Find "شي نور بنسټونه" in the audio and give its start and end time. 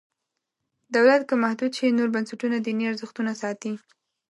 1.77-2.57